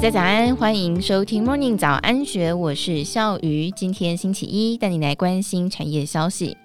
[0.00, 3.70] 大家早安，欢迎收听 Morning 早安学，我是笑鱼。
[3.72, 6.56] 今天星期一，带你来关心产业消息。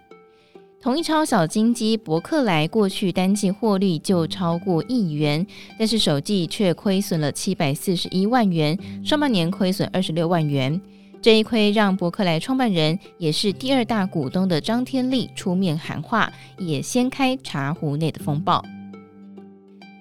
[0.81, 5.45] 同一超小金鸡博克莱过去单季获利就超过亿元，
[5.77, 10.79] 但是首季却亏损了七百四十一万元，上半年亏损二十六万元。
[11.21, 18.63] 这一亏让博克莱创办人也是第二大股东的张天利出面喊话，也掀开茶壶内的风暴。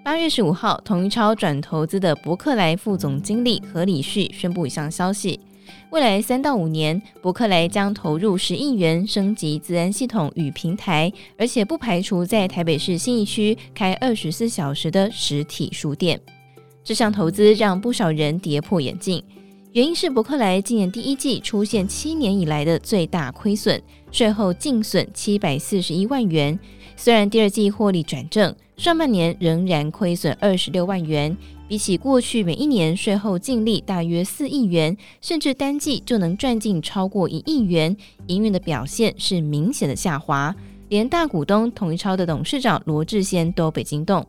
[0.04, 5.40] 八月十五号，同一超转投资的伯克莱副总经理何礼旭宣布一项消息。
[5.88, 16.20] 未来三到五年，伯克莱将投入十亿元升级自然系统与平台，而且不排除在台北市信义区开二十四小时的实体书店。
[16.84, 19.24] 这项投资让不少人跌破眼镜，
[19.72, 23.80] 原因是伯克莱今年第一季出现七年以来的最大亏损，
[24.12, 26.58] 税后净损七百四十一万元。
[26.96, 31.36] 虽然第二季获利转正，上半年仍然亏损二十六万元。
[31.66, 37.96] 比起过去每一年税后净利大约四亿元，甚至单季就能赚进超过一亿元，
[38.26, 40.54] 营运的表现是明显的下滑。
[40.90, 44.24] 连大股东统一超的董事长罗志先都被惊动。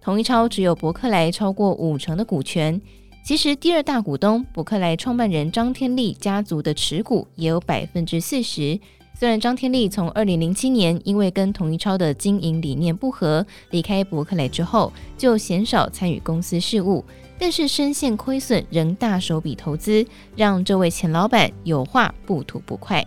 [0.00, 2.80] 统一超只有伯克莱超过五成的股权，
[3.24, 8.80] 其实第二大股东伯克莱创办人张天利家族的持股也有百分之四十。
[9.14, 17.04] 虽然张天利从二零零七年因为跟统一超的经营理念不合离开伯克莱之后，就鲜少参与公司事务，
[17.38, 23.06] 但是深陷亏损仍大手笔投资，让这位前老板有话不吐不快。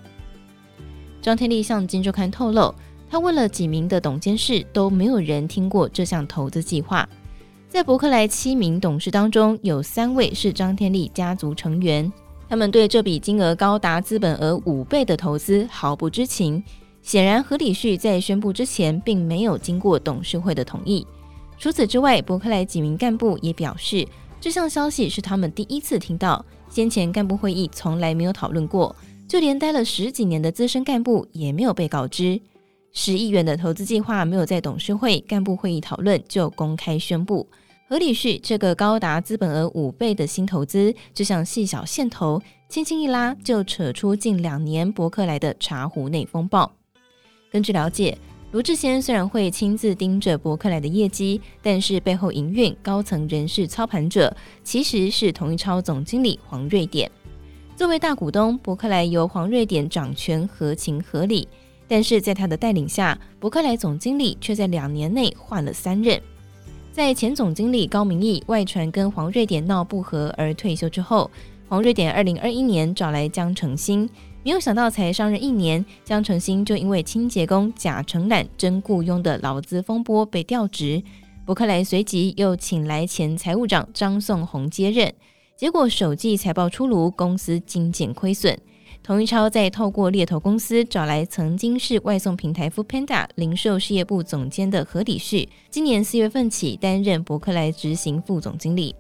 [1.22, 2.74] 张天利向《金周刊》透露，
[3.10, 7.10] 他问了几名的董监事，都没有人听过这项投资计划。
[7.68, 12.10] 在伯克莱七名董事当中，有三位是张天利家族成员。
[12.48, 16.64] 他们对这笔金额高达资本额五倍的投资毫不知情。
[17.02, 21.06] 显然，何礼旭在宣布之前并没有经过董事会的同意。
[21.58, 24.08] 除此之外，伯克莱几名干部也表示，
[24.42, 28.96] 这项消息是他们第一次听到，先前干部会议从来没有讨论过，
[29.28, 32.42] 就连待了十几年的资深干部也没有被告知。
[32.92, 37.48] 十亿元的投资计划没有在董事会干部会议讨论就公开宣布。
[37.88, 46.72] 何理旭这个高达资本额五倍的新投资，就像细小线头，轻轻一拉就扯出近两年博客来的茶壶内风暴。
[47.52, 48.18] 根据了解，
[48.52, 57.10] 罗志先虽然会亲自盯着博客来的业绩，但是背后营运、高层人事操盘者其实是同一超总经理黄瑞典。
[57.76, 61.48] 作为大股东，博客来由黄瑞典掌权合情合理，
[61.88, 66.20] 但是在他的带领下，博客来总经理却在两年内换了三任。
[66.96, 71.30] 在前总经理高明义外传跟黄瑞典闹不和而退休之后，
[71.68, 74.10] 黄瑞典二零二一年找来江成新，
[74.44, 81.04] 没有想到才上任一年，江成新就因为清洁工假承揽真雇佣的劳资风波被调职，
[81.46, 85.14] 伯克莱随即又请来前财务长张颂宏接任，
[85.58, 88.58] 结果首季财报出炉，公司精简亏损。
[89.06, 98.96] 童一超在透过猎头公司找来曾经是外送平台 Foodpanda 零售事业部总监的何礼旭，今年四月份起担任伯克莱执行副总经理。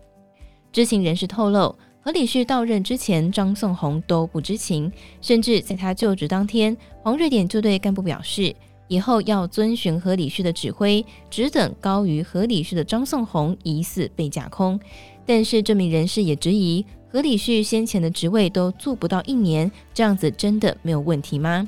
[0.71, 8.55] 知情人士透露，何礼旭到任之前，张颂红都不知情，甚至在他就职当天，黄瑞典就对干部表示，
[8.87, 14.79] 以后要遵循何礼旭的指挥，只等高于何礼旭的张颂红疑似被架空。
[15.25, 16.85] 但是这名人士也质疑。
[17.15, 21.65] 何礼旭先前的职位都做不到一年，这样子真的没有问题吗？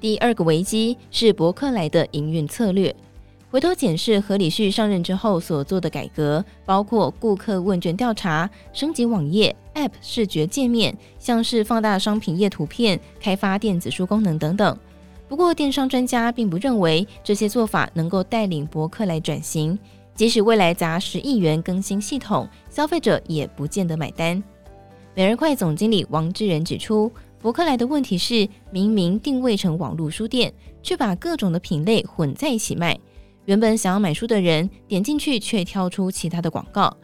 [0.00, 2.92] 第二个危机是博客来的营运策略。
[3.52, 14.76] 回头检视何礼旭上任之后所做的改革，包括顾客问卷调查、升级网页、App 视觉界面，像是放大商品页图片、开发电子书功能等等。
[15.28, 19.78] 不过，电商专家并不认为这些做法能够带领博客来转型，
[20.16, 24.42] 即使未来砸十亿元更新系统，消费者也不见得买单。
[25.14, 27.10] 美人快总经理王志仁指出，
[27.40, 32.96] 博客来的问题是，明明定位成网络书店，却把各种的品类混在一起卖。
[33.44, 36.96] 原本想要买书的人点进去，却挑出其他的广告。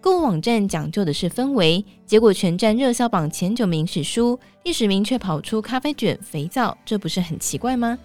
[0.00, 7.96] 购物网站讲究的是氛围，结果全站热销榜前九名是书，第十名却跑出咖啡卷、肥皂，这不是很奇怪吗？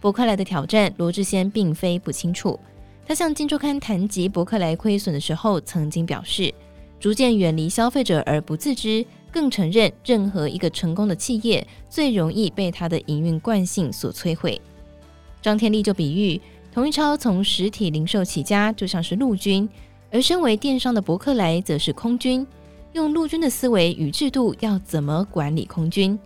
[0.00, 2.58] 博客来的挑战，罗志先并非不清楚。
[3.04, 6.52] 他向《金周刊》谈及博客来亏损的时候，曾经表示。
[7.02, 14.60] 逐渐远离消费者而不自知，更承认任何一个成功的企业最容易被它的营运惯性所摧毁。
[15.42, 16.40] 张天利就比喻，
[16.72, 19.68] 童一超从实体零售起家，就像是陆军，
[20.12, 22.46] 而身为电商的伯克莱则是空军。
[22.92, 26.16] 用陆军的思维与制度，要怎么管理空军？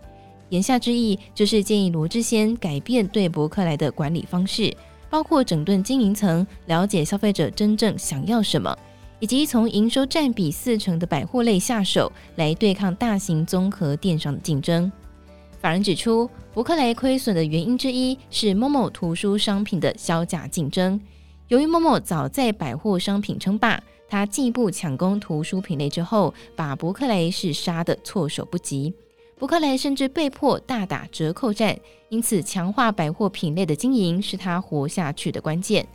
[0.49, 4.71] 言下之意就是建议罗志先改变对伯克莱的管理方式，
[5.09, 8.77] 包括整顿经营层，了解消费者真正想要什么。
[9.19, 14.91] 以及从营收占比四成的百货类下手，来对抗大型综合电商的竞争。
[15.59, 20.99] 法人指出，伯克莱亏损的原因之一是 Momo 图书商品的削价竞争。
[21.47, 28.93] 由于 Momo 早在百货商品称霸，他进一步抢攻图书品类之后，把博客来是杀得措手不及。
[29.39, 31.77] 博客来甚至被迫大打折扣战，
[32.09, 35.87] 因此强化百货品类的经营是他活下去的关键。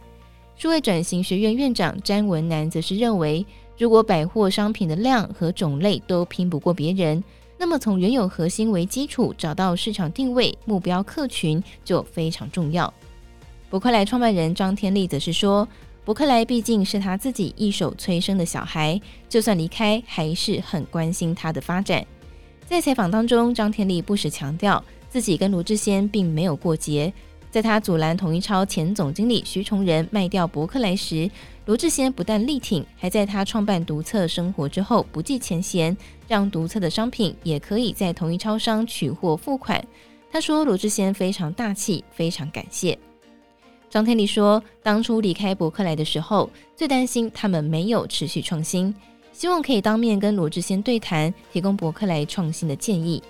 [0.63, 3.45] 数位转型学院院长詹文南则是认为，
[3.77, 7.21] 如果百货商品的量和种类都拼不过别人，
[7.59, 12.95] 那么从原有核心为基础，找到市场定位、目标客群就非常重要。
[13.71, 15.67] 博客来创办人张天利则是说，
[16.05, 22.07] 博客来毕竟是他自己一手催生的小孩，就算离开，还是很关心他的发展。
[22.69, 24.81] 在采访当中，张天利不时强调
[25.11, 27.13] 自己跟罗志先并没有过节。
[27.53, 31.31] 在他阻拦统一超前总经理徐崇仁卖掉博克莱时，
[31.67, 35.95] 罗志先不但力挺，还在他创办独册生活之后不计前嫌，
[36.27, 39.85] 让独册的商品也可以在统一超商取货付款。
[40.31, 42.99] 他说罗志先非常大气，非常感谢。
[43.91, 48.95] 张天利说，当初离开博克莱的时候，最担心他们没有持续创新，
[49.31, 53.23] 希望可以当面跟罗志先对谈，提供博克莱创新的建议。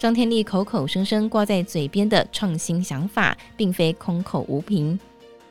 [0.00, 4.98] 张天利口口声声挂在嘴边的创新想法，并非空口无凭。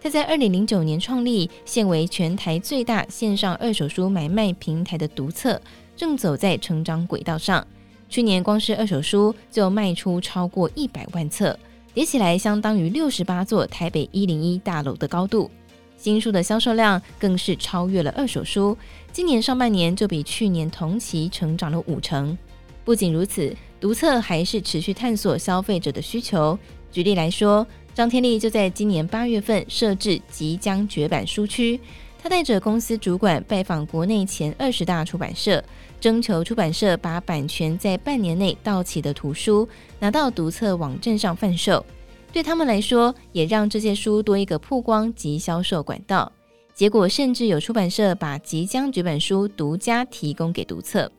[0.01, 5.61] 他在二零零九年创立，现为全台最大线上二手书买卖平台的独册，
[5.95, 7.63] 正走在成长轨道上。
[8.09, 11.55] 去年光是二手书就卖出超过一百万册，
[11.93, 15.51] 叠起来相当于六十八座台北一零一大楼的高度。
[15.95, 18.75] 新书的销售量更是超越了二手书，
[19.11, 22.35] 今年上半年就比去年同期成长了五成。
[22.83, 26.57] 不仅如此，独册还是持续探索消费者的需求。
[26.91, 31.79] 举例来说，张天利就在今年八月份设置即将绝版书区，
[32.21, 35.63] 他带着公司主管拜访国内前二十大出版社，
[35.99, 39.67] 征求出版社把版权在半年内到期的图书
[39.99, 41.85] 拿到独册网站上贩售。
[42.31, 46.31] 对他们来说，也让这些书多一个曝光及销售管道。
[46.73, 51.11] 结果，甚至有出版社把即将绝版书独家提供给独册。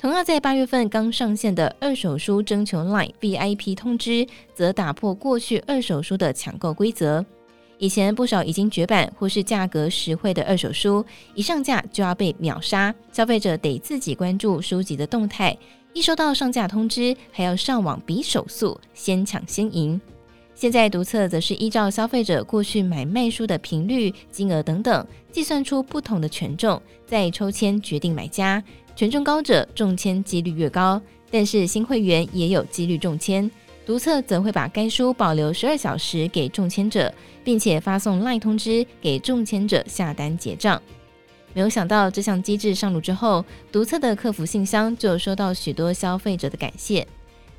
[0.00, 4.24] 同样在八月份刚上线的二手书征求 Line VIP 通知，
[4.54, 7.24] 则打破过去二手书的抢购规则。
[7.78, 11.04] 以前不少已经绝版或是价格实惠的二手书，
[11.34, 15.56] 一上架就要被秒杀，消费者得自己关注书籍的动态，
[15.92, 20.00] 一收到上架通知，还要上网比手速，先抢先赢。
[20.54, 28.62] 现在独册则是依照消费者过去买卖书的频率、金额等等，计算出不同的权重，再抽签决定买家。
[28.98, 31.00] 权重高者中签几率越高，
[31.30, 33.48] 但是新会员也有几率中签。
[33.86, 37.14] 独册则会把该书保留十二小时给中签者，
[37.44, 40.82] 并且发送 LINE 通知给中签者下单结账。
[41.54, 47.06] 没有想到这项机制上路之后，独册的客服信箱就收到许多消费者的感谢。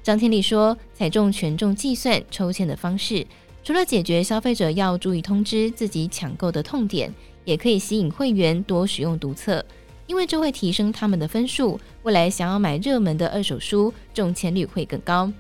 [0.04, 3.26] 张天利说，采用权重计算抽签的方式，
[3.64, 7.10] 除了解决消费者要注意通知自己抢购的痛点，
[7.46, 9.64] 也可以吸引会员多使用独册。
[10.10, 15.32] 因为这会提升他们的分数，未来想要买热门的二手书，中签率会更高。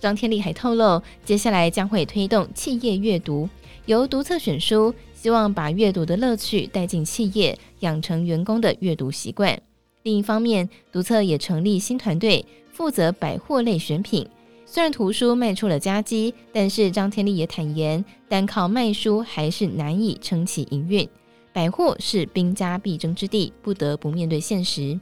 [0.00, 3.46] 张天利还透露，接下来将会推动企业阅读，
[3.84, 9.60] 由独册选书，希望把阅读的乐趣带进企业，养成员工的阅读习惯。
[10.04, 14.26] 另一方面，独册也成立新团队，负责百货类选品。
[14.64, 21.06] 虽然图书卖出了佳绩，但是张天利也坦言，单靠卖书还是难以撑起营运。
[21.54, 24.98] 百货是兵家必争之地，不得不面对现实。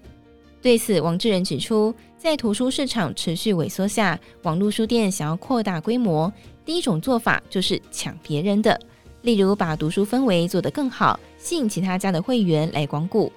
[0.61, 6.31] 对此，王志仁指出，在图书市场持续萎缩下，网络书店想要扩大规模，
[6.63, 8.79] 第一种做法就是抢别人的，
[9.23, 13.33] 例如把读书氛围做得更好，吸引其他家的会员来光顾。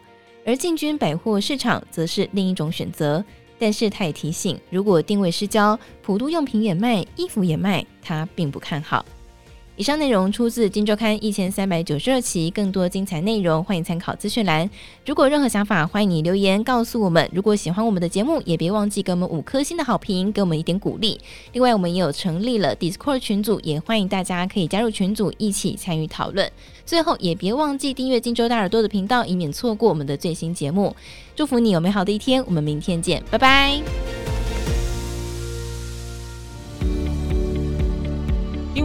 [0.46, 3.24] 而进军百货市场则是另一种选择。
[3.58, 9.06] 但是他也提醒，如果定位失焦，普度用品也卖，衣服也卖，他并不看好。
[9.78, 14.70] 以上内容出自《金周刊》一千三百九十二期，更多精彩内容欢迎参考资讯栏。
[15.06, 17.30] 如果有任何想法，欢迎你留言告诉我们。
[17.34, 21.20] 如果喜欢我们的节目，也别忘记给我们五颗星的好评，给我们一点鼓励。
[21.52, 26.50] 另外，我们也有成立了 Discord 群组，也欢迎大家可以加入群组一起参与讨论。
[26.86, 30.96] 最后，也别忘记订阅《金周大耳朵》的频道，以免错过我们的最新节目。
[31.36, 34.15] 祝福你有美好的一天，我们明天见，拜拜。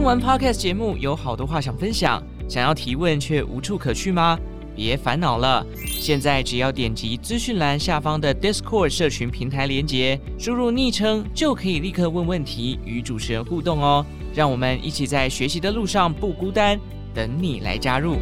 [0.01, 4.35] 听完 Podcast 节目，有好多话想分享，想要提问却无处可去吗？
[4.75, 14.03] 别烦恼了，现在只要点击资讯栏下方的 Discord 社群平台连接，输入昵称就可以立刻问问题，与主持人互动哦。
[14.33, 16.79] 让我们一起在学习的路上不孤单，
[17.13, 18.17] 等你来加入。